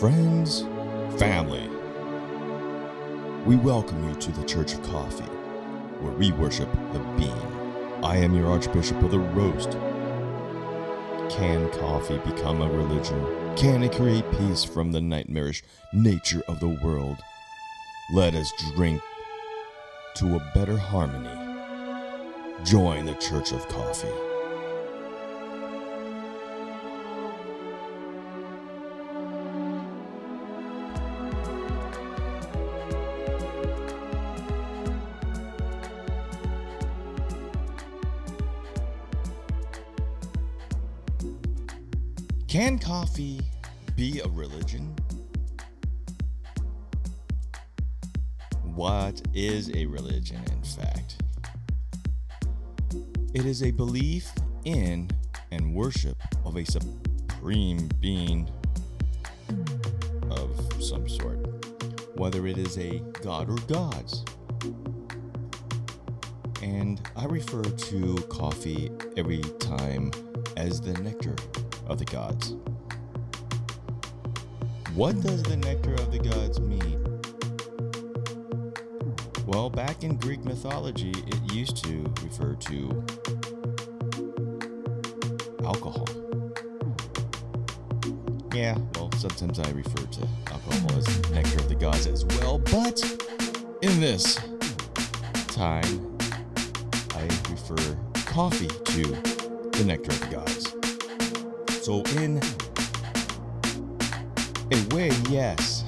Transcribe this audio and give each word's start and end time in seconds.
Friends, 0.00 0.62
family, 1.20 1.68
we 3.44 3.56
welcome 3.56 4.08
you 4.08 4.14
to 4.14 4.32
the 4.32 4.46
Church 4.46 4.72
of 4.72 4.82
Coffee, 4.84 5.24
where 6.00 6.14
we 6.14 6.32
worship 6.32 6.72
the 6.94 7.00
bean. 7.18 8.02
I 8.02 8.16
am 8.16 8.34
your 8.34 8.46
Archbishop 8.46 9.02
of 9.02 9.10
the 9.10 9.18
Roast. 9.18 9.72
Can 11.30 11.70
coffee 11.72 12.16
become 12.16 12.62
a 12.62 12.72
religion? 12.72 13.22
Can 13.56 13.82
it 13.82 13.92
create 13.92 14.24
peace 14.38 14.64
from 14.64 14.90
the 14.90 15.02
nightmarish 15.02 15.62
nature 15.92 16.40
of 16.48 16.60
the 16.60 16.78
world? 16.82 17.18
Let 18.14 18.34
us 18.34 18.50
drink 18.74 19.02
to 20.14 20.36
a 20.36 20.52
better 20.54 20.78
harmony. 20.78 21.28
Join 22.64 23.04
the 23.04 23.16
Church 23.16 23.52
of 23.52 23.68
Coffee. 23.68 24.29
What 48.74 49.20
is 49.34 49.70
a 49.74 49.84
religion, 49.86 50.40
in 50.52 50.62
fact? 50.62 51.16
It 53.34 53.44
is 53.44 53.62
a 53.62 53.72
belief 53.72 54.30
in 54.64 55.10
and 55.50 55.74
worship 55.74 56.16
of 56.44 56.56
a 56.56 56.64
supreme 56.64 57.88
being 58.00 58.48
of 60.30 60.82
some 60.82 61.08
sort, 61.08 61.46
whether 62.16 62.46
it 62.46 62.58
is 62.58 62.78
a 62.78 63.00
god 63.22 63.50
or 63.50 63.56
gods. 63.66 64.24
And 66.62 67.00
I 67.16 67.24
refer 67.24 67.62
to 67.62 68.14
coffee 68.28 68.90
every 69.16 69.40
time 69.58 70.12
as 70.56 70.80
the 70.80 70.92
nectar 70.94 71.34
of 71.86 71.98
the 71.98 72.04
gods. 72.04 72.54
What 74.94 75.20
does 75.20 75.42
the 75.42 75.56
nectar 75.56 75.94
of 75.94 76.12
the 76.12 76.18
gods 76.18 76.60
mean? 76.60 76.99
Well, 79.50 79.68
back 79.68 80.04
in 80.04 80.14
Greek 80.14 80.44
mythology, 80.44 81.10
it 81.10 81.52
used 81.52 81.82
to 81.82 82.04
refer 82.22 82.54
to 82.54 83.04
alcohol. 85.64 86.06
Yeah, 88.54 88.78
well, 88.94 89.10
sometimes 89.18 89.58
I 89.58 89.68
refer 89.72 90.06
to 90.06 90.28
alcohol 90.52 90.96
as 90.96 91.30
nectar 91.32 91.58
of 91.58 91.68
the 91.68 91.74
gods 91.74 92.06
as 92.06 92.24
well, 92.26 92.60
but 92.60 93.02
in 93.82 94.00
this 94.00 94.36
time, 95.48 96.16
I 97.16 97.22
refer 97.50 97.98
coffee 98.26 98.68
to 98.68 99.02
the 99.02 99.84
nectar 99.84 100.12
of 100.12 100.20
the 100.20 100.28
gods. 100.30 100.72
So, 101.82 102.04
in 102.22 102.40
a 104.70 104.94
way, 104.94 105.10
yes, 105.28 105.82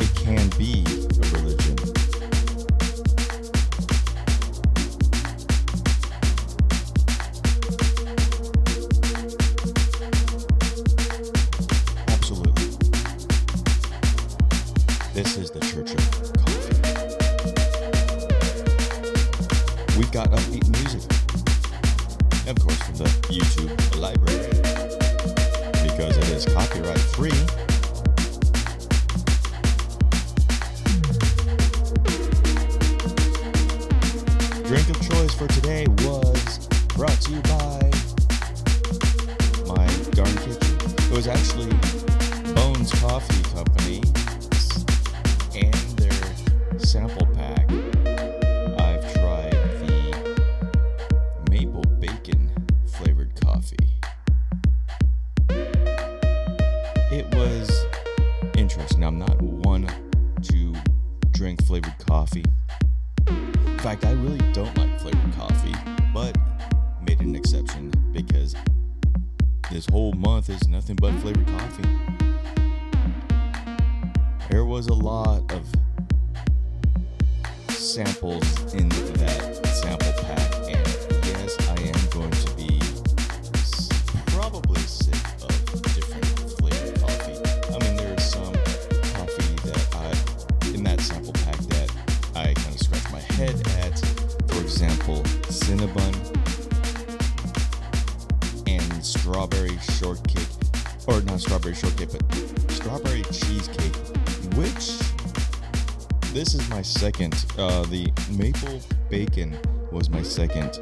it 0.00 0.12
can 0.16 0.48
be 0.58 0.84
a 0.84 1.38
religion. 1.38 1.91
This 15.14 15.36
is 15.36 15.50
the 15.50 15.60
Church 15.60 15.92
of 15.92 16.32
Coffee. 16.40 16.72
We've 19.98 20.10
got 20.10 20.30
upbeat 20.30 20.51
Cinnabon 95.82 96.14
and 98.68 99.04
strawberry 99.04 99.76
shortcake, 99.78 100.46
or 101.08 101.20
not 101.22 101.40
strawberry 101.40 101.74
shortcake, 101.74 102.10
but 102.12 102.70
strawberry 102.70 103.22
cheesecake, 103.24 103.96
which 104.54 104.96
this 106.32 106.54
is 106.54 106.68
my 106.70 106.82
second. 106.82 107.34
Uh, 107.58 107.82
the 107.86 108.12
maple 108.30 108.80
bacon 109.10 109.58
was 109.90 110.08
my 110.08 110.22
second 110.22 110.78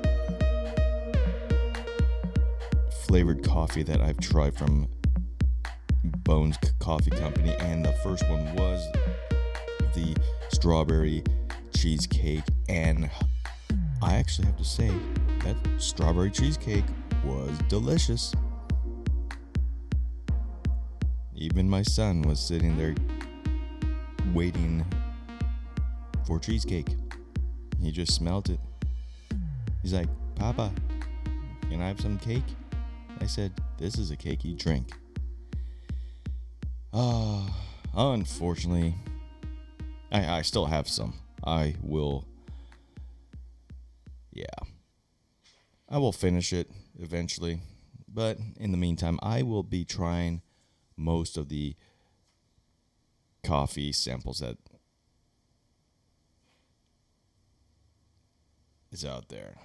flavored 3.05 3.43
coffee 3.43 3.82
that 3.82 4.03
I've 4.03 4.21
tried 4.21 4.55
from 4.55 4.87
Bones 6.05 6.59
Coffee 6.78 7.11
Company, 7.12 7.55
and 7.61 7.82
the 7.82 7.93
first 8.05 8.28
one 8.28 8.55
was 8.55 8.87
the 9.94 10.15
strawberry 10.53 11.25
cheesecake, 11.75 12.44
and 12.69 13.11
I 14.03 14.15
actually 14.15 14.47
have 14.47 14.56
to 14.56 14.65
say 14.65 14.91
that 15.44 15.56
strawberry 15.78 16.31
cheesecake 16.31 16.84
was 17.25 17.56
delicious. 17.69 18.34
Even 21.34 21.69
my 21.69 21.83
son 21.83 22.22
was 22.22 22.41
sitting 22.41 22.77
there 22.77 22.94
waiting 24.34 24.84
for 26.27 26.38
cheesecake. 26.38 26.88
He 27.81 27.91
just 27.91 28.15
smelled 28.15 28.50
it. 28.50 28.61
He's 29.83 29.93
like, 29.93 30.09
Papa, 30.34 30.72
can 31.69 31.81
I 31.81 31.88
have 31.88 32.00
some 32.00 32.19
cake? 32.19 32.44
I 33.21 33.27
said, 33.27 33.53
This 33.78 33.99
is 33.99 34.11
a 34.11 34.17
cake 34.17 34.44
you 34.44 34.55
drink. 34.55 34.93
Ah, 36.93 37.49
unfortunately, 37.94 38.94
I, 40.11 40.38
I 40.38 40.43
still 40.43 40.67
have 40.67 40.88
some. 40.88 41.14
I 41.44 41.75
will, 41.82 42.26
I 45.90 45.98
will 45.98 46.12
finish 46.12 46.52
it 46.52 46.70
eventually. 46.98 47.60
But 48.12 48.38
in 48.56 48.70
the 48.70 48.78
meantime, 48.78 49.19
I 49.22 49.42
will 49.42 49.62
be 49.62 49.84
trying 49.84 50.42
most 50.96 51.37
of 51.37 51.48
the 51.48 51.75
coffee 53.44 53.92
samples 53.92 54.38
that 54.40 54.56
is 58.92 59.04
out 59.04 59.28
there. 59.28 59.56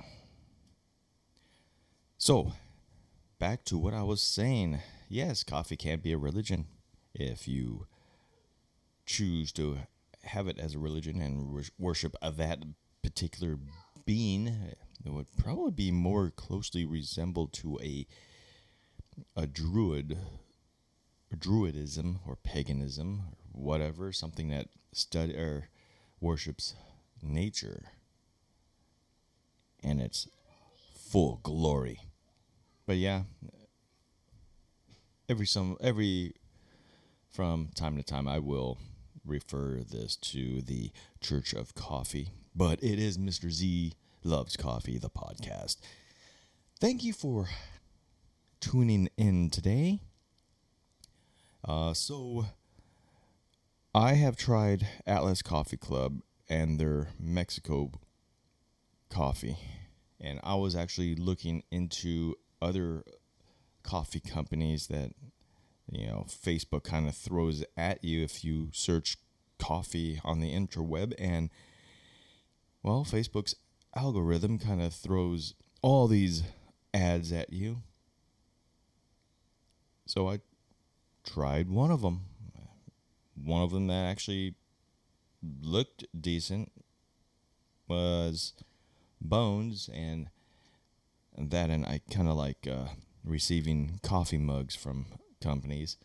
So, 2.17 2.53
back 3.39 3.63
to 3.65 3.77
what 3.77 3.93
I 3.93 4.03
was 4.03 4.21
saying. 4.21 4.79
Yes, 5.09 5.43
coffee 5.43 5.77
can 5.77 5.99
be 5.99 6.13
a 6.13 6.17
religion 6.17 6.65
if 7.13 7.47
you 7.47 7.87
choose 9.05 9.51
to 9.53 9.79
have 10.23 10.47
it 10.47 10.57
as 10.57 10.73
a 10.73 10.79
religion 10.79 11.21
and 11.21 11.69
worship 11.77 12.15
that 12.21 12.63
particular 13.03 13.57
being. 14.05 14.75
It 15.05 15.13
would 15.13 15.27
probably 15.37 15.71
be 15.71 15.91
more 15.91 16.31
closely 16.31 16.85
resembled 16.85 17.53
to 17.53 17.79
a 17.81 18.07
a 19.35 19.47
druid 19.47 20.17
druidism 21.33 22.19
or 22.25 22.35
paganism 22.37 23.21
or 23.29 23.61
whatever, 23.61 24.11
something 24.11 24.49
that 24.49 24.69
stud 24.93 25.29
or 25.29 25.69
worships 26.19 26.75
nature 27.21 27.91
and 29.83 30.01
its 30.01 30.27
full 30.95 31.39
glory. 31.43 31.99
But 32.85 32.97
yeah, 32.97 33.23
every 35.29 35.45
some 35.45 35.77
every 35.81 36.33
from 37.29 37.69
time 37.75 37.97
to 37.97 38.03
time 38.03 38.27
I 38.27 38.39
will 38.39 38.79
refer 39.23 39.81
this 39.83 40.15
to 40.15 40.61
the 40.61 40.91
Church 41.21 41.53
of 41.53 41.75
Coffee, 41.75 42.29
but 42.55 42.81
it 42.83 42.99
is 42.99 43.17
Mr. 43.17 43.51
Z 43.51 43.93
Loves 44.25 44.57
Coffee, 44.57 44.97
the 44.97 45.09
podcast. 45.09 45.77
Thank 46.79 47.03
you 47.03 47.13
for 47.13 47.47
tuning 48.59 49.07
in 49.17 49.51
today. 49.51 49.99
Uh, 51.63 51.93
so, 51.93 52.47
I 53.93 54.13
have 54.13 54.35
tried 54.35 54.87
Atlas 55.05 55.43
Coffee 55.43 55.77
Club 55.77 56.21
and 56.49 56.79
their 56.79 57.09
Mexico 57.19 57.91
coffee, 59.11 59.59
and 60.19 60.39
I 60.43 60.55
was 60.55 60.75
actually 60.75 61.13
looking 61.13 61.61
into 61.69 62.33
other 62.59 63.03
coffee 63.83 64.19
companies 64.19 64.87
that 64.87 65.11
you 65.91 66.07
know 66.07 66.25
Facebook 66.27 66.83
kind 66.83 67.07
of 67.07 67.15
throws 67.15 67.63
at 67.77 68.03
you 68.03 68.23
if 68.23 68.43
you 68.43 68.69
search 68.73 69.17
coffee 69.59 70.19
on 70.25 70.39
the 70.39 70.51
interweb 70.51 71.13
and 71.19 71.51
well 72.81 73.05
Facebook's 73.05 73.53
algorithm 73.95 74.59
kind 74.59 74.81
of 74.81 74.93
throws 74.93 75.53
all 75.81 76.07
these 76.07 76.43
ads 76.93 77.31
at 77.31 77.51
you 77.51 77.77
so 80.05 80.29
I 80.29 80.39
tried 81.23 81.69
one 81.69 81.91
of 81.91 82.01
them 82.01 82.25
one 83.43 83.61
of 83.61 83.71
them 83.71 83.87
that 83.87 84.05
actually 84.05 84.55
looked 85.61 86.05
decent 86.19 86.71
was 87.87 88.53
Bones 89.21 89.89
and 89.93 90.29
that 91.37 91.69
and 91.69 91.85
I 91.85 92.01
kind 92.11 92.27
of 92.27 92.35
like 92.35 92.67
uh, 92.69 92.87
receiving 93.23 93.99
coffee 94.03 94.37
mugs 94.37 94.75
from 94.75 95.05
companies. 95.41 95.97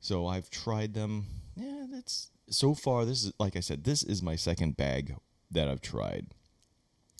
So 0.00 0.26
I've 0.26 0.50
tried 0.50 0.94
them. 0.94 1.26
Yeah, 1.56 1.86
that's 1.90 2.30
so 2.48 2.74
far. 2.74 3.04
This 3.04 3.24
is 3.24 3.32
like 3.38 3.56
I 3.56 3.60
said. 3.60 3.84
This 3.84 4.02
is 4.02 4.22
my 4.22 4.36
second 4.36 4.76
bag 4.76 5.16
that 5.50 5.68
I've 5.68 5.82
tried. 5.82 6.28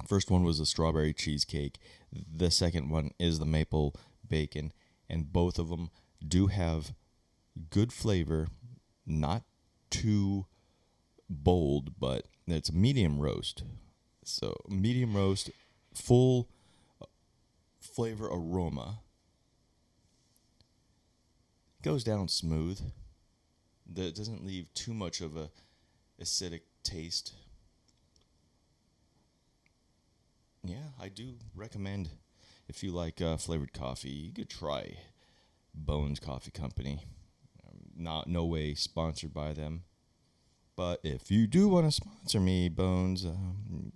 First 0.06 0.30
one 0.30 0.44
was 0.44 0.58
the 0.58 0.66
strawberry 0.66 1.12
cheesecake. 1.12 1.78
The 2.12 2.50
second 2.50 2.90
one 2.90 3.10
is 3.18 3.38
the 3.38 3.46
maple 3.46 3.94
bacon, 4.26 4.72
and 5.08 5.32
both 5.32 5.58
of 5.58 5.68
them 5.68 5.90
do 6.26 6.48
have 6.48 6.94
good 7.70 7.92
flavor. 7.92 8.48
Not 9.06 9.42
too 9.90 10.46
bold, 11.28 11.98
but 11.98 12.26
it's 12.46 12.72
medium 12.72 13.20
roast. 13.20 13.64
So 14.24 14.54
medium 14.68 15.16
roast, 15.16 15.50
full 15.94 16.48
flavor 17.80 18.26
aroma 18.26 19.00
goes 21.82 22.04
down 22.04 22.28
smooth. 22.28 22.80
That 23.92 24.14
doesn't 24.14 24.46
leave 24.46 24.72
too 24.74 24.94
much 24.94 25.20
of 25.20 25.36
a 25.36 25.50
acidic 26.20 26.62
taste. 26.82 27.34
Yeah, 30.62 30.90
I 31.00 31.08
do 31.08 31.34
recommend 31.54 32.10
if 32.68 32.82
you 32.82 32.92
like 32.92 33.20
uh, 33.20 33.36
flavored 33.36 33.72
coffee, 33.72 34.10
you 34.10 34.32
could 34.32 34.50
try 34.50 34.96
Bones 35.74 36.20
Coffee 36.20 36.50
Company. 36.50 37.04
Um, 37.66 37.78
not 37.96 38.28
no 38.28 38.44
way 38.44 38.74
sponsored 38.74 39.32
by 39.32 39.52
them, 39.54 39.84
but 40.76 41.00
if 41.02 41.30
you 41.30 41.46
do 41.46 41.68
want 41.68 41.86
to 41.86 41.92
sponsor 41.92 42.40
me, 42.40 42.68
Bones, 42.68 43.24
um, 43.24 43.92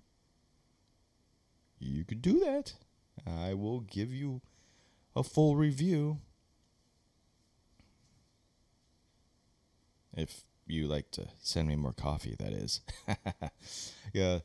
you 1.78 2.04
could 2.04 2.22
do 2.22 2.40
that. 2.40 2.74
I 3.26 3.54
will 3.54 3.80
give 3.80 4.12
you 4.12 4.40
a 5.14 5.22
full 5.22 5.56
review 5.56 6.18
if 10.16 10.44
you 10.66 10.86
like 10.86 11.10
to 11.12 11.28
send 11.42 11.68
me 11.68 11.76
more 11.76 11.92
coffee, 11.92 12.36
that 12.38 12.52
is. 12.52 12.80
yeah. 14.12 14.38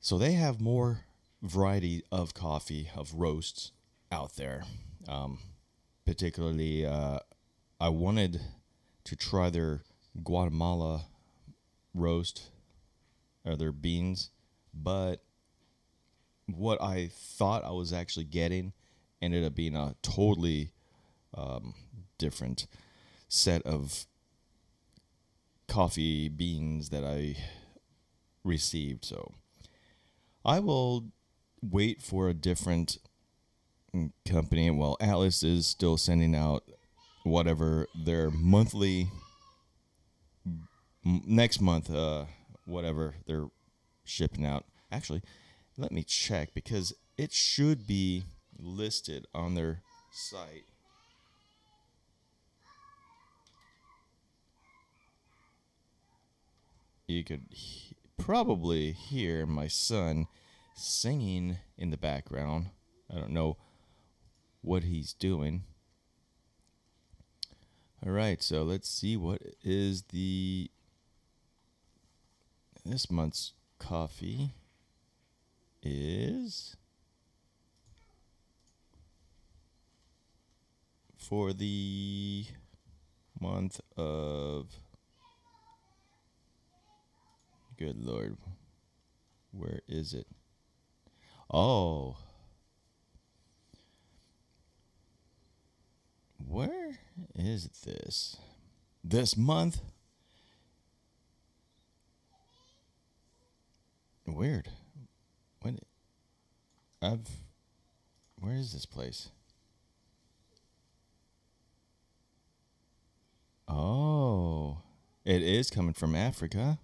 So 0.00 0.18
they 0.18 0.32
have 0.32 0.60
more 0.60 1.00
variety 1.42 2.02
of 2.12 2.34
coffee, 2.34 2.88
of 2.96 3.14
roasts 3.14 3.72
out 4.10 4.36
there. 4.36 4.62
Um, 5.08 5.38
particularly, 6.06 6.86
uh, 6.86 7.18
I 7.80 7.88
wanted 7.88 8.40
to 9.04 9.16
try 9.16 9.50
their 9.50 9.82
Guatemala 10.22 11.06
roast 11.94 12.50
or 13.44 13.56
their 13.56 13.72
beans, 13.72 14.30
but 14.72 15.22
what 16.46 16.80
I 16.80 17.10
thought 17.12 17.64
I 17.64 17.70
was 17.70 17.92
actually 17.92 18.26
getting 18.26 18.72
ended 19.20 19.44
up 19.44 19.54
being 19.54 19.76
a 19.76 19.94
totally 20.02 20.72
um, 21.34 21.74
different 22.18 22.66
set 23.28 23.62
of 23.62 24.06
coffee 25.68 26.28
beans 26.28 26.90
that 26.90 27.04
I 27.04 27.36
received. 28.44 29.04
So 29.04 29.32
I 30.44 30.58
will 30.58 31.06
wait 31.62 32.02
for 32.02 32.28
a 32.28 32.34
different 32.34 32.98
company. 34.26 34.70
Well, 34.70 34.96
Atlas 35.00 35.42
is 35.42 35.66
still 35.66 35.96
sending 35.96 36.34
out 36.34 36.64
whatever 37.24 37.86
their 37.94 38.30
monthly 38.30 39.08
next 41.04 41.60
month 41.60 41.90
uh 41.90 42.24
whatever 42.64 43.14
they're 43.26 43.48
shipping 44.04 44.44
out. 44.44 44.64
Actually, 44.90 45.22
let 45.76 45.92
me 45.92 46.02
check 46.02 46.54
because 46.54 46.94
it 47.16 47.32
should 47.32 47.86
be 47.86 48.24
listed 48.58 49.26
on 49.34 49.54
their 49.54 49.80
site. 50.12 50.64
you 57.12 57.24
could 57.24 57.44
he- 57.50 57.96
probably 58.16 58.92
hear 58.92 59.46
my 59.46 59.68
son 59.68 60.26
singing 60.74 61.58
in 61.76 61.90
the 61.90 61.96
background. 61.96 62.66
I 63.10 63.16
don't 63.16 63.30
know 63.30 63.56
what 64.62 64.84
he's 64.84 65.12
doing. 65.12 65.64
All 68.04 68.12
right, 68.12 68.42
so 68.42 68.62
let's 68.62 68.88
see 68.88 69.16
what 69.16 69.42
is 69.62 70.02
the 70.10 70.70
this 72.84 73.10
month's 73.10 73.52
coffee 73.78 74.54
is 75.82 76.76
for 81.16 81.52
the 81.52 82.46
month 83.40 83.80
of 83.96 84.66
Good 87.78 88.04
Lord. 88.04 88.36
Where 89.52 89.80
is 89.88 90.12
it? 90.14 90.26
Oh. 91.52 92.16
Where 96.46 96.98
is 97.34 97.68
this? 97.84 98.36
This 99.04 99.36
month? 99.36 99.80
Weird. 104.26 104.70
When 105.60 105.78
I've 107.02 107.28
where 108.40 108.54
is 108.54 108.72
this 108.72 108.86
place? 108.86 109.28
Oh, 113.68 114.78
it 115.24 115.42
is 115.42 115.70
coming 115.70 115.94
from 115.94 116.14
Africa. 116.14 116.78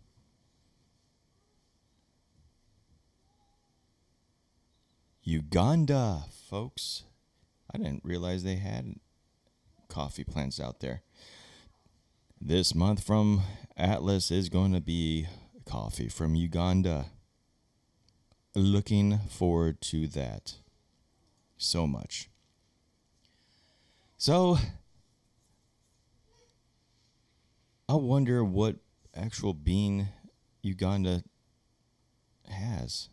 Uganda, 5.28 6.24
folks. 6.48 7.02
I 7.70 7.76
didn't 7.76 8.00
realize 8.02 8.44
they 8.44 8.54
had 8.54 8.94
coffee 9.86 10.24
plants 10.24 10.58
out 10.58 10.80
there. 10.80 11.02
This 12.40 12.74
month 12.74 13.04
from 13.04 13.42
Atlas 13.76 14.30
is 14.30 14.48
going 14.48 14.72
to 14.72 14.80
be 14.80 15.26
coffee 15.66 16.08
from 16.08 16.34
Uganda. 16.34 17.10
Looking 18.54 19.18
forward 19.28 19.82
to 19.82 20.06
that 20.06 20.54
so 21.58 21.86
much. 21.86 22.30
So, 24.16 24.56
I 27.86 27.96
wonder 27.96 28.42
what 28.42 28.76
actual 29.14 29.52
bean 29.52 30.08
Uganda 30.62 31.22
has 32.48 33.10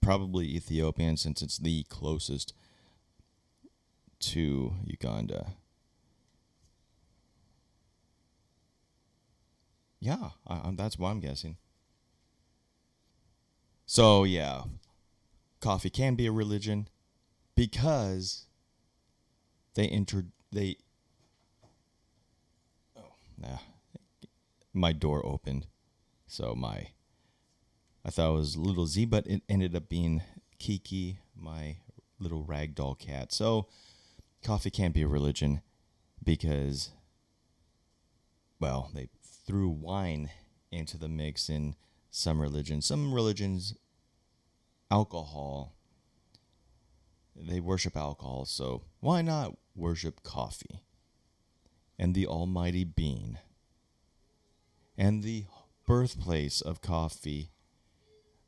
probably 0.00 0.46
Ethiopian 0.54 1.16
since 1.16 1.42
it's 1.42 1.58
the 1.58 1.84
closest 1.84 2.54
to 4.20 4.74
Uganda. 4.84 5.54
yeah, 10.00 10.30
I, 10.46 10.72
that's 10.74 10.98
what 10.98 11.10
I'm 11.10 11.20
guessing. 11.20 11.56
So 13.86 14.24
yeah, 14.24 14.62
coffee 15.60 15.90
can 15.90 16.14
be 16.14 16.26
a 16.26 16.32
religion 16.32 16.88
because 17.54 18.46
they 19.74 19.86
entered 19.86 20.32
they. 20.50 20.78
Oh, 22.96 23.12
nah, 23.36 23.58
my 24.72 24.92
door 24.92 25.24
opened, 25.24 25.66
so 26.26 26.54
my. 26.54 26.88
I 28.04 28.10
thought 28.10 28.30
it 28.30 28.38
was 28.38 28.56
little 28.56 28.86
Z, 28.86 29.06
but 29.06 29.26
it 29.26 29.42
ended 29.48 29.76
up 29.76 29.88
being 29.88 30.22
Kiki, 30.58 31.18
my 31.36 31.76
little 32.18 32.44
ragdoll 32.44 32.98
cat. 32.98 33.32
So, 33.32 33.66
coffee 34.42 34.70
can't 34.70 34.94
be 34.94 35.02
a 35.02 35.08
religion 35.08 35.60
because, 36.22 36.90
well, 38.58 38.90
they 38.94 39.08
threw 39.22 39.68
wine 39.68 40.30
into 40.70 40.96
the 40.96 41.08
mix 41.08 41.48
in 41.48 41.76
some 42.10 42.40
religions. 42.40 42.86
Some 42.86 43.12
religions, 43.12 43.74
alcohol, 44.90 45.74
they 47.36 47.60
worship 47.60 47.96
alcohol, 47.96 48.44
so 48.44 48.82
why 49.00 49.22
not 49.22 49.56
worship 49.74 50.22
coffee 50.22 50.82
and 51.98 52.14
the 52.14 52.26
Almighty 52.26 52.84
Bean 52.84 53.38
and 54.98 55.22
the 55.22 55.44
birthplace 55.86 56.60
of 56.60 56.80
coffee? 56.82 57.50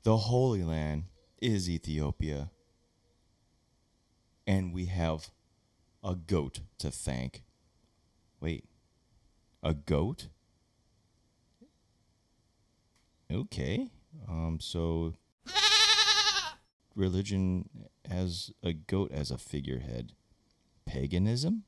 The 0.05 0.17
Holy 0.17 0.65
Land 0.65 1.05
is 1.41 1.71
Ethiopia, 1.71 2.51
and 4.49 4.73
we 4.73 4.87
have 4.87 5.31
a 6.03 6.17
goat 6.17 6.61
to 6.79 6.91
thank. 6.91 7.45
Wait, 8.41 8.65
a 9.63 9.75
goat? 9.75 10.27
Okay. 13.33 13.91
Um, 14.29 14.59
so 14.61 15.15
religion 16.97 17.69
has 18.11 18.51
a 18.61 18.73
goat 18.73 19.13
as 19.13 19.31
a 19.31 19.39
figurehead. 19.39 20.15
Paganism? 20.85 21.63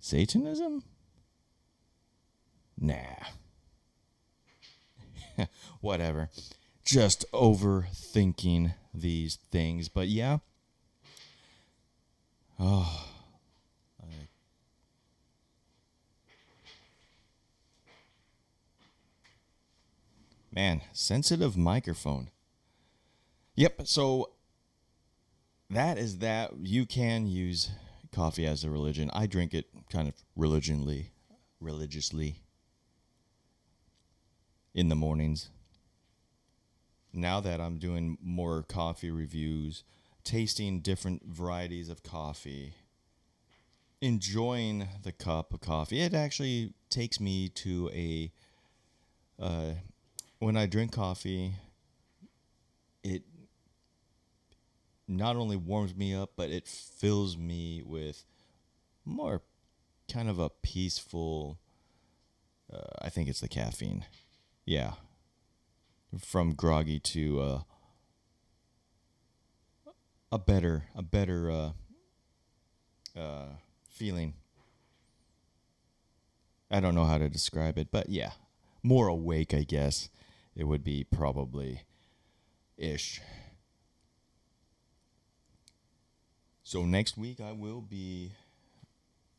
Satanism? 0.00 0.82
Nah. 2.76 2.94
Whatever. 5.80 6.30
Just 6.84 7.30
overthinking 7.32 8.74
these 8.94 9.36
things. 9.50 9.88
But 9.88 10.08
yeah. 10.08 10.38
Oh. 12.58 13.08
Man, 20.50 20.80
sensitive 20.92 21.56
microphone. 21.56 22.30
Yep, 23.54 23.82
so 23.86 24.30
that 25.70 25.98
is 25.98 26.18
that. 26.18 26.50
You 26.60 26.84
can 26.84 27.28
use 27.28 27.70
coffee 28.12 28.44
as 28.44 28.64
a 28.64 28.70
religion. 28.70 29.08
I 29.12 29.26
drink 29.26 29.54
it 29.54 29.66
kind 29.88 30.08
of 30.08 30.14
religionly, 30.34 31.12
religiously 31.60 32.42
in 34.74 34.88
the 34.88 34.96
mornings. 34.96 35.50
Now 37.12 37.40
that 37.40 37.60
I'm 37.60 37.78
doing 37.78 38.18
more 38.22 38.62
coffee 38.62 39.10
reviews, 39.10 39.84
tasting 40.24 40.80
different 40.80 41.24
varieties 41.24 41.88
of 41.88 42.02
coffee, 42.02 42.74
enjoying 44.00 44.88
the 45.02 45.12
cup 45.12 45.52
of 45.52 45.60
coffee, 45.60 46.00
it 46.00 46.14
actually 46.14 46.74
takes 46.90 47.18
me 47.18 47.48
to 47.48 47.90
a 47.92 48.30
uh, 49.40 49.74
when 50.40 50.56
I 50.56 50.66
drink 50.66 50.92
coffee, 50.92 51.54
it 53.02 53.22
not 55.06 55.36
only 55.36 55.56
warms 55.56 55.94
me 55.94 56.14
up, 56.14 56.32
but 56.36 56.50
it 56.50 56.66
fills 56.66 57.36
me 57.36 57.82
with 57.84 58.24
more 59.04 59.42
kind 60.12 60.28
of 60.28 60.38
a 60.38 60.50
peaceful. 60.50 61.58
Uh, 62.72 62.80
I 63.00 63.08
think 63.08 63.28
it's 63.28 63.40
the 63.40 63.48
caffeine. 63.48 64.04
Yeah. 64.68 64.92
From 66.18 66.52
groggy 66.52 67.00
to 67.00 67.40
uh, 67.40 67.60
a 70.30 70.38
better, 70.38 70.84
a 70.94 71.00
better 71.00 71.50
uh, 71.50 71.70
uh, 73.18 73.46
feeling. 73.88 74.34
I 76.70 76.80
don't 76.80 76.94
know 76.94 77.06
how 77.06 77.16
to 77.16 77.30
describe 77.30 77.78
it, 77.78 77.88
but 77.90 78.10
yeah, 78.10 78.32
more 78.82 79.08
awake, 79.08 79.54
I 79.54 79.62
guess 79.62 80.10
it 80.54 80.64
would 80.64 80.84
be 80.84 81.02
probably 81.02 81.84
ish. 82.76 83.22
So 86.62 86.84
next 86.84 87.16
week 87.16 87.40
I 87.40 87.52
will 87.52 87.80
be 87.80 88.32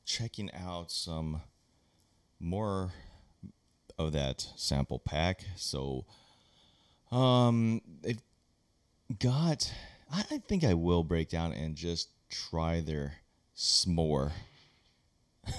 checking 0.06 0.50
out 0.56 0.90
some 0.90 1.44
more 2.40 2.94
of 4.00 4.14
that 4.14 4.48
sample 4.56 4.98
pack. 5.00 5.44
So 5.56 6.06
um 7.12 7.82
it 8.04 8.20
got 9.20 9.72
I, 10.12 10.40
think 10.48 10.64
I 10.64 10.74
will 10.74 11.04
break 11.04 11.30
down 11.30 11.54
and 11.54 11.76
just 11.76 12.10
try 12.32 12.82
their 12.82 13.18
s'more. 13.56 14.32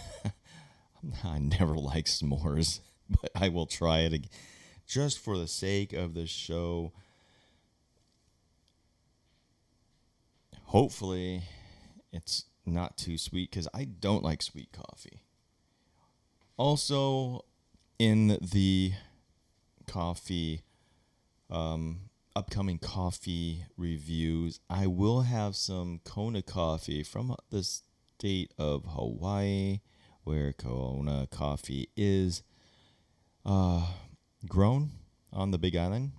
I 1.24 1.38
never 1.38 1.76
like 1.76 2.06
s'mores, 2.06 2.80
but 3.22 3.30
I 3.34 3.48
will 3.48 3.66
try 3.66 4.00
it 4.00 4.12
again 4.12 4.30
just 4.90 5.20
for 5.20 5.38
the 5.38 5.46
sake 5.46 5.92
of 5.92 6.14
the 6.14 6.26
show. 6.26 6.92
Hopefully, 10.64 11.42
it's 12.12 12.46
not 12.66 12.96
too 12.96 13.16
sweet 13.16 13.50
because 13.50 13.68
I 13.72 13.84
don't 13.84 14.24
like 14.24 14.42
sweet 14.42 14.72
coffee. 14.72 15.22
Also, 16.56 17.44
in 18.00 18.38
the 18.40 18.92
coffee, 19.86 20.62
um, 21.50 22.00
upcoming 22.34 22.78
coffee 22.78 23.66
reviews, 23.76 24.58
I 24.70 24.86
will 24.86 25.20
have 25.20 25.54
some 25.54 26.00
Kona 26.04 26.40
coffee 26.40 27.02
from 27.02 27.36
the 27.50 27.62
state 27.62 28.52
of 28.58 28.86
Hawaii, 28.86 29.80
where 30.24 30.54
Kona 30.54 31.28
coffee 31.30 31.90
is. 31.94 32.42
Uh, 33.44 33.86
grown 34.48 34.90
on 35.32 35.50
the 35.50 35.58
Big 35.58 35.76
Island 35.76 36.12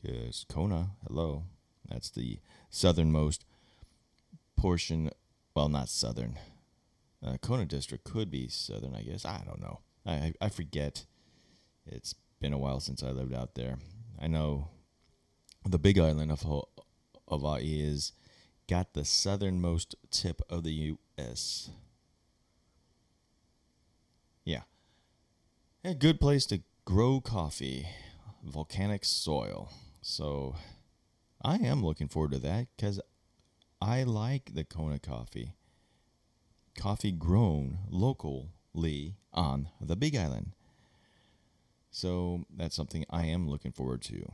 because 0.00 0.44
Kona, 0.48 0.90
hello, 1.06 1.44
that's 1.88 2.10
the 2.10 2.38
southernmost 2.70 3.44
portion. 4.56 5.10
Well, 5.54 5.68
not 5.68 5.88
southern. 5.88 6.38
Uh, 7.24 7.36
Kona 7.40 7.66
district 7.66 8.04
could 8.04 8.30
be 8.30 8.48
southern, 8.48 8.94
I 8.94 9.02
guess. 9.02 9.24
I 9.24 9.42
don't 9.46 9.60
know. 9.60 9.80
I, 10.04 10.32
I 10.40 10.48
forget. 10.48 11.04
It's 11.86 12.14
been 12.40 12.52
a 12.52 12.58
while 12.58 12.80
since 12.80 13.02
I 13.02 13.10
lived 13.10 13.34
out 13.34 13.54
there. 13.54 13.78
I 14.20 14.26
know 14.26 14.68
the 15.64 15.78
Big 15.78 15.98
Island 15.98 16.32
of 16.32 16.44
Hawaii 17.28 17.80
is 17.80 18.12
got 18.68 18.94
the 18.94 19.04
southernmost 19.04 19.94
tip 20.10 20.42
of 20.48 20.62
the 20.62 20.72
U.S. 20.72 21.70
Yeah, 24.44 24.62
a 25.84 25.94
good 25.94 26.20
place 26.20 26.46
to 26.46 26.62
grow 26.84 27.20
coffee, 27.20 27.86
volcanic 28.42 29.04
soil. 29.04 29.70
So 30.00 30.56
I 31.42 31.56
am 31.56 31.84
looking 31.84 32.08
forward 32.08 32.32
to 32.32 32.38
that 32.40 32.66
because 32.76 33.00
I 33.80 34.04
like 34.04 34.54
the 34.54 34.64
Kona 34.64 34.98
coffee. 34.98 35.54
Coffee 36.76 37.12
grown 37.12 37.78
locally 37.90 39.16
on 39.32 39.68
the 39.80 39.96
Big 39.96 40.16
Island. 40.16 40.52
So 41.92 42.46
that's 42.56 42.74
something 42.74 43.04
I 43.10 43.26
am 43.26 43.48
looking 43.48 43.70
forward 43.70 44.00
to. 44.02 44.32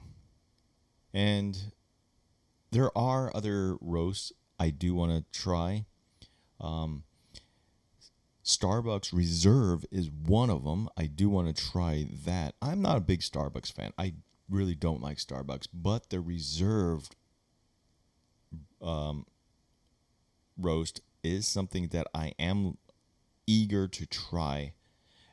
And 1.12 1.72
there 2.70 2.96
are 2.96 3.34
other 3.34 3.76
roasts 3.80 4.32
I 4.60 4.70
do 4.70 4.94
want 4.94 5.12
to 5.12 5.38
try. 5.38 5.84
Um, 6.60 7.02
Starbucks 8.44 9.12
Reserve 9.12 9.84
is 9.90 10.08
one 10.08 10.50
of 10.50 10.64
them. 10.64 10.88
I 10.96 11.06
do 11.06 11.28
want 11.28 11.54
to 11.54 11.70
try 11.70 12.06
that. 12.24 12.54
I'm 12.62 12.80
not 12.80 12.96
a 12.96 13.00
big 13.00 13.20
Starbucks 13.20 13.72
fan. 13.72 13.92
I 13.98 14.14
really 14.48 14.76
don't 14.76 15.02
like 15.02 15.18
Starbucks, 15.18 15.66
but 15.74 16.10
the 16.10 16.20
Reserve 16.20 17.10
um, 18.80 19.26
roast 20.56 21.00
is 21.24 21.46
something 21.46 21.88
that 21.88 22.06
I 22.14 22.34
am 22.38 22.78
eager 23.48 23.88
to 23.88 24.06
try. 24.06 24.74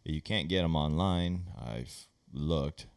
You 0.04 0.22
can't 0.22 0.50
get 0.50 0.64
them 0.64 0.76
online. 0.76 1.46
I've 1.58 2.08
looked. 2.36 2.88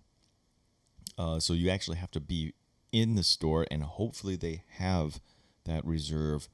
Uh, 1.16 1.40
so 1.40 1.52
you 1.52 1.70
actually 1.70 1.96
have 1.96 2.10
to 2.12 2.20
be 2.20 2.54
in 2.92 3.14
the 3.14 3.22
store, 3.22 3.66
and 3.70 3.82
hopefully 3.82 4.36
they 4.36 4.62
have 4.78 5.20
that 5.64 5.84
reserve 5.84 6.48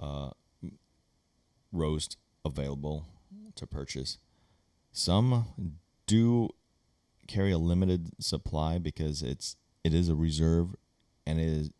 uh, 0.00 0.30
roast 1.72 2.16
available 2.44 3.06
to 3.54 3.66
purchase. 3.66 4.18
Some 4.92 5.76
do 6.06 6.50
carry 7.26 7.52
a 7.52 7.58
limited 7.58 8.10
supply 8.22 8.78
because 8.78 9.22
it's 9.22 9.56
it 9.84 9.94
is 9.94 10.08
a 10.08 10.14
reserve 10.14 10.74
and 11.26 11.40
it 11.40 11.46
is 11.46 11.70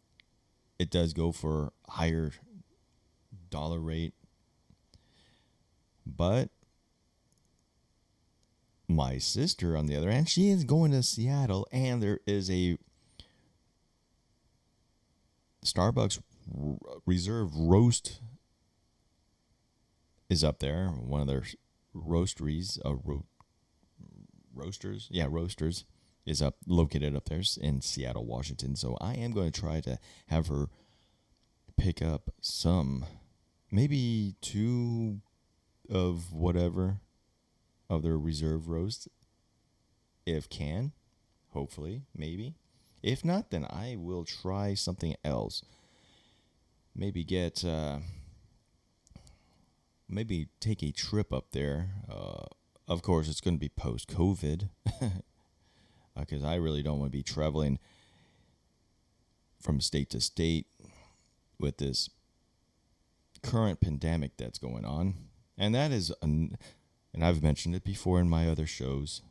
it 0.78 0.90
does 0.90 1.12
go 1.12 1.30
for 1.30 1.72
higher 1.88 2.32
dollar 3.50 3.78
rate. 3.78 4.14
But 6.06 6.48
my 8.94 9.18
sister, 9.18 9.76
on 9.76 9.86
the 9.86 9.96
other 9.96 10.10
hand, 10.10 10.28
she 10.28 10.50
is 10.50 10.64
going 10.64 10.92
to 10.92 11.02
Seattle, 11.02 11.66
and 11.72 12.02
there 12.02 12.20
is 12.26 12.50
a 12.50 12.78
Starbucks 15.64 16.20
Reserve 17.06 17.54
Roast 17.54 18.20
is 20.28 20.42
up 20.42 20.58
there. 20.58 20.88
One 20.88 21.20
of 21.20 21.26
their 21.26 21.44
roasteries, 21.94 22.78
uh, 22.84 22.94
ro- 22.94 23.26
roasters, 24.54 25.08
yeah, 25.10 25.26
roasters 25.30 25.84
is 26.24 26.40
up 26.40 26.56
located 26.66 27.14
up 27.14 27.28
there 27.28 27.42
in 27.60 27.80
Seattle, 27.80 28.24
Washington. 28.24 28.76
So 28.76 28.96
I 29.00 29.14
am 29.14 29.32
going 29.32 29.50
to 29.50 29.60
try 29.60 29.80
to 29.80 29.98
have 30.28 30.48
her 30.48 30.66
pick 31.76 32.00
up 32.02 32.30
some, 32.40 33.04
maybe 33.70 34.34
two 34.40 35.20
of 35.90 36.32
whatever 36.32 37.00
of 37.92 38.02
their 38.02 38.16
reserve 38.16 38.70
roast, 38.70 39.06
if 40.24 40.48
can, 40.48 40.92
hopefully, 41.50 42.04
maybe. 42.16 42.54
If 43.02 43.22
not, 43.22 43.50
then 43.50 43.66
I 43.68 43.96
will 43.98 44.24
try 44.24 44.72
something 44.72 45.14
else. 45.22 45.62
Maybe 46.96 47.22
get, 47.22 47.62
uh, 47.62 47.98
maybe 50.08 50.48
take 50.58 50.82
a 50.82 50.90
trip 50.90 51.34
up 51.34 51.52
there. 51.52 51.90
Uh, 52.10 52.46
of 52.88 53.02
course, 53.02 53.28
it's 53.28 53.42
going 53.42 53.56
to 53.56 53.60
be 53.60 53.68
post 53.68 54.08
COVID 54.08 54.70
because 56.18 56.44
uh, 56.44 56.48
I 56.48 56.54
really 56.54 56.82
don't 56.82 56.98
want 56.98 57.12
to 57.12 57.18
be 57.18 57.22
traveling 57.22 57.78
from 59.60 59.82
state 59.82 60.08
to 60.10 60.20
state 60.20 60.66
with 61.58 61.76
this 61.76 62.08
current 63.42 63.80
pandemic 63.80 64.38
that's 64.38 64.58
going 64.58 64.86
on. 64.86 65.14
And 65.58 65.74
that 65.74 65.92
is, 65.92 66.10
an, 66.22 66.56
and 67.14 67.24
I've 67.24 67.42
mentioned 67.42 67.74
it 67.74 67.84
before 67.84 68.20
in 68.20 68.28
my 68.28 68.48
other 68.48 68.66
shows, 68.66 69.22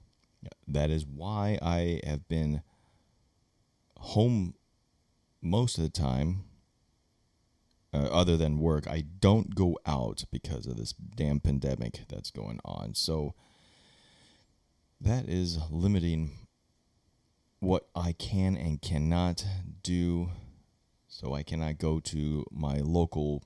that 0.67 0.89
is 0.89 1.05
why 1.05 1.57
I 1.61 2.01
have 2.05 2.27
been 2.27 2.61
home 3.97 4.55
most 5.41 5.77
of 5.77 5.83
the 5.83 5.89
time, 5.89 6.43
uh, 7.93 7.97
other 8.11 8.37
than 8.37 8.59
work. 8.59 8.87
I 8.87 9.01
don't 9.01 9.55
go 9.55 9.77
out 9.85 10.25
because 10.31 10.65
of 10.65 10.77
this 10.77 10.93
damn 10.93 11.39
pandemic 11.39 12.01
that's 12.07 12.31
going 12.31 12.59
on. 12.63 12.95
So 12.95 13.33
that 14.99 15.27
is 15.27 15.59
limiting 15.69 16.31
what 17.59 17.87
I 17.95 18.13
can 18.13 18.55
and 18.55 18.81
cannot 18.81 19.45
do. 19.83 20.29
So 21.07 21.33
I 21.33 21.43
cannot 21.43 21.79
go 21.79 21.99
to 21.99 22.45
my 22.51 22.77
local 22.77 23.43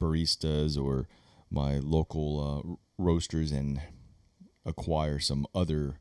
baristas 0.00 0.80
or 0.80 1.08
my 1.50 1.78
local 1.78 2.78
uh, 2.80 2.85
roasters 2.98 3.52
and 3.52 3.80
acquire 4.64 5.18
some 5.18 5.46
other 5.54 5.98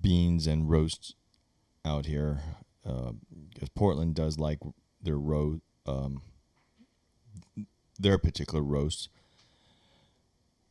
beans 0.00 0.46
and 0.46 0.68
roasts 0.68 1.14
out 1.84 2.06
here 2.06 2.40
because 2.82 3.68
uh, 3.68 3.74
Portland 3.74 4.14
does 4.14 4.38
like 4.38 4.58
their 5.02 5.18
ro- 5.18 5.60
um, 5.86 6.22
their 7.98 8.18
particular 8.18 8.62
roasts. 8.62 9.08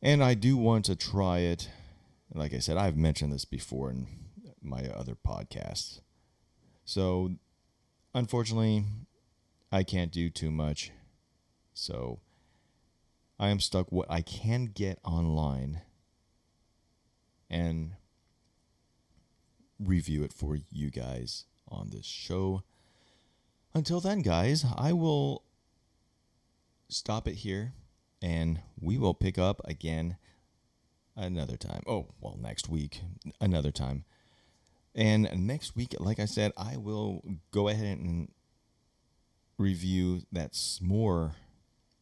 And 0.02 0.22
I 0.24 0.34
do 0.34 0.56
want 0.56 0.84
to 0.86 0.96
try 0.96 1.38
it. 1.38 1.68
Like 2.32 2.54
I 2.54 2.58
said, 2.58 2.76
I've 2.76 2.96
mentioned 2.96 3.32
this 3.32 3.44
before 3.44 3.90
in 3.90 4.06
my 4.62 4.84
other 4.86 5.14
podcasts. 5.14 6.00
So, 6.84 7.32
unfortunately, 8.14 8.84
I 9.70 9.82
can't 9.82 10.12
do 10.12 10.30
too 10.30 10.50
much. 10.50 10.90
So, 11.74 12.20
I 13.40 13.48
am 13.48 13.58
stuck 13.58 13.90
what 13.90 14.10
I 14.10 14.20
can 14.20 14.66
get 14.66 14.98
online 15.02 15.80
and 17.48 17.92
review 19.78 20.22
it 20.24 20.34
for 20.34 20.58
you 20.70 20.90
guys 20.90 21.46
on 21.66 21.88
this 21.88 22.04
show. 22.04 22.64
Until 23.72 23.98
then, 23.98 24.20
guys, 24.20 24.66
I 24.76 24.92
will 24.92 25.44
stop 26.90 27.26
it 27.26 27.36
here 27.36 27.72
and 28.20 28.60
we 28.78 28.98
will 28.98 29.14
pick 29.14 29.38
up 29.38 29.62
again 29.64 30.18
another 31.16 31.56
time. 31.56 31.82
Oh, 31.86 32.08
well, 32.20 32.36
next 32.38 32.68
week, 32.68 33.00
another 33.40 33.70
time. 33.72 34.04
And 34.94 35.46
next 35.46 35.74
week, 35.74 35.94
like 35.98 36.20
I 36.20 36.26
said, 36.26 36.52
I 36.58 36.76
will 36.76 37.24
go 37.52 37.68
ahead 37.68 37.96
and 37.96 38.32
review 39.56 40.24
that 40.30 40.52
s'more 40.52 41.36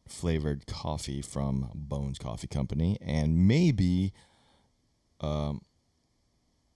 flavored 0.09 0.65
coffee 0.65 1.21
from 1.21 1.69
Bones 1.73 2.17
Coffee 2.17 2.47
Company 2.47 2.97
and 3.01 3.47
maybe 3.47 4.13
um, 5.21 5.61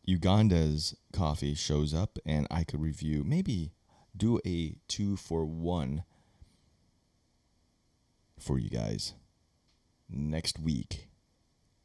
Uganda's 0.06 0.96
coffee 1.12 1.56
shows 1.56 1.93
up 1.93 2.17
and 2.26 2.48
I 2.52 2.63
could 2.63 2.82
review, 2.82 3.24
maybe 3.24 3.74
do 4.15 4.39
a 4.46 4.76
two 4.88 5.15
for 5.15 5.46
one 5.46 6.04
for 8.39 8.60
you 8.60 8.69
guys 8.69 9.13
next 10.10 10.60
week 10.60 11.08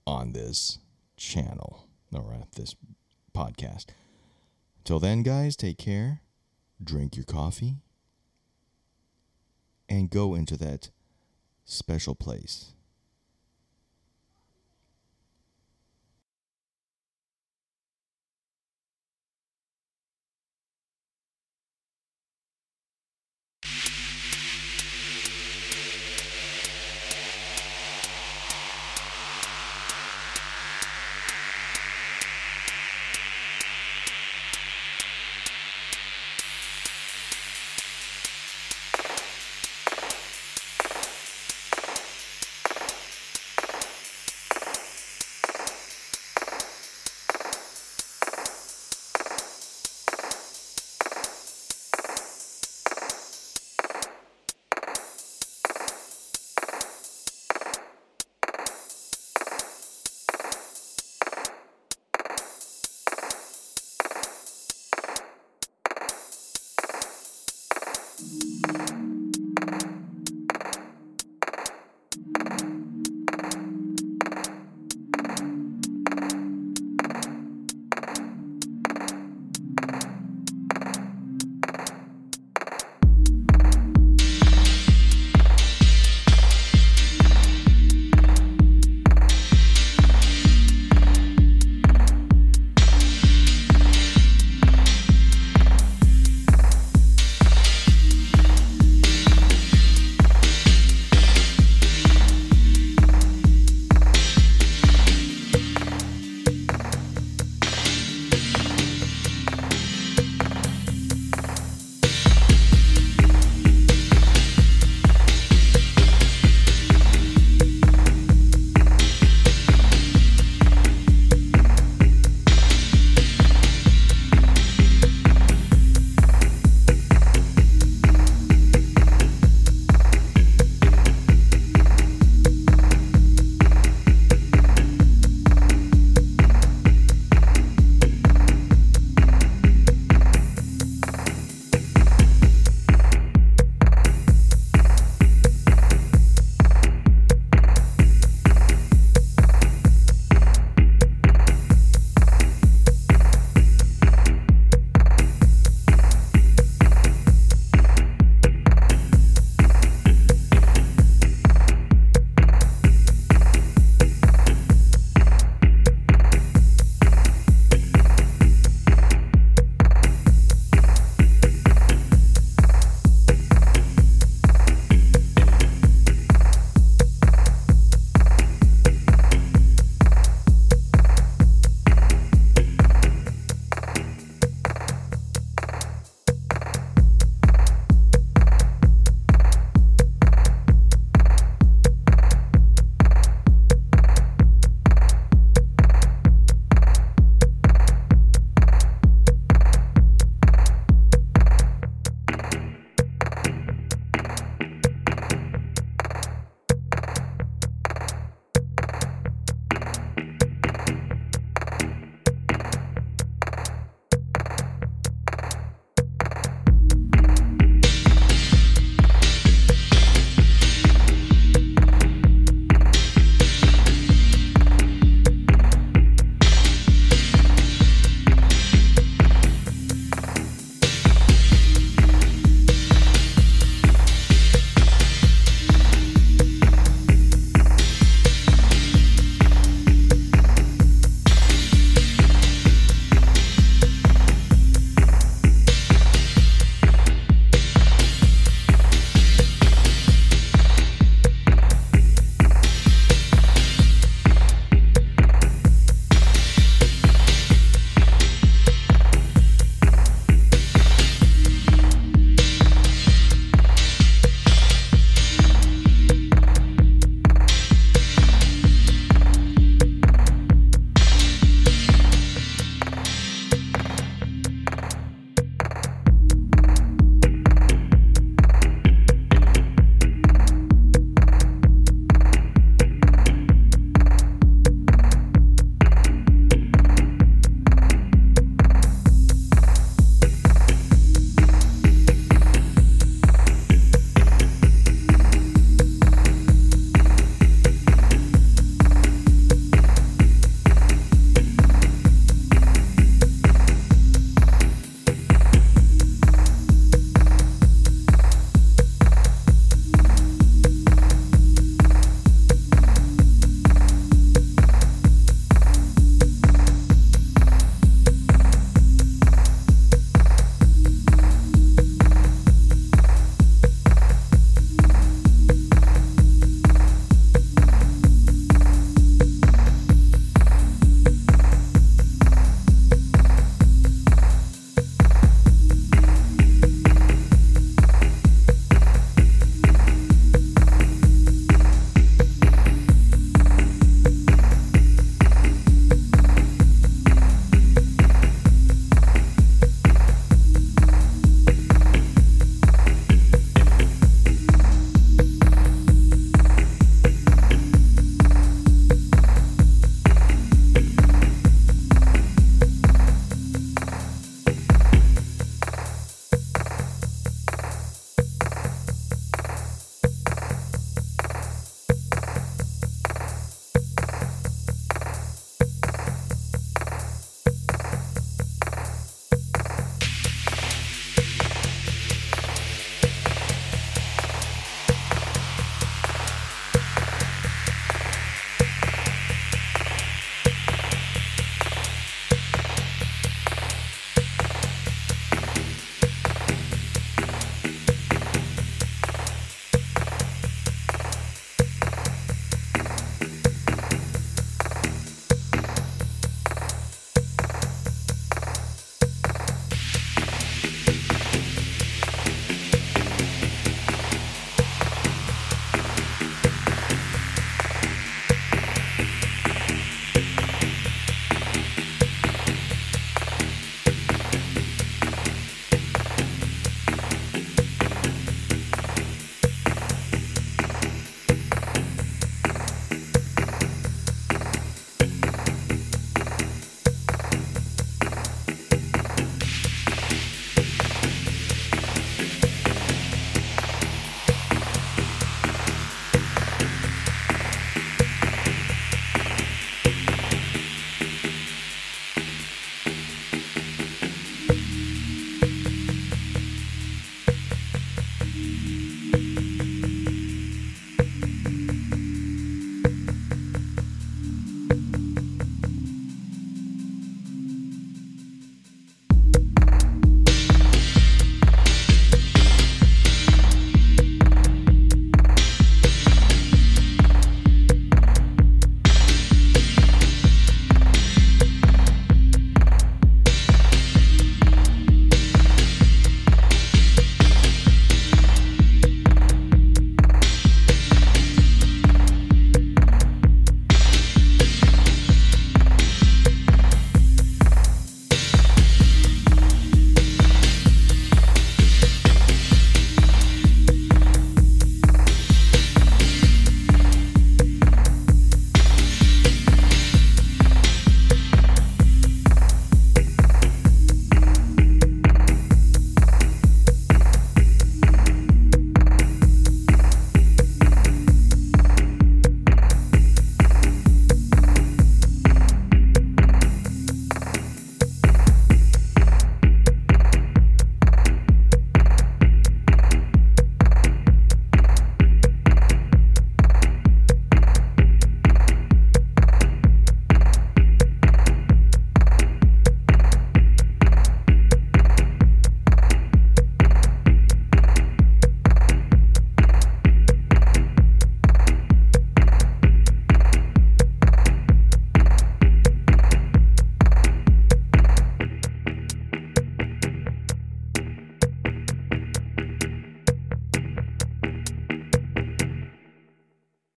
on 0.06 0.32
this 0.32 0.78
channel 1.16 1.86
or 2.12 2.34
at 2.34 2.52
this 2.52 2.74
podcast. 3.34 3.86
Till 4.84 4.98
then, 4.98 5.22
guys, 5.22 5.56
take 5.56 5.78
care, 5.78 6.22
drink 6.82 7.16
your 7.16 7.24
coffee, 7.24 7.76
and 9.88 10.10
go 10.10 10.34
into 10.34 10.56
that 10.56 10.90
special 11.68 12.14
place 12.14 12.72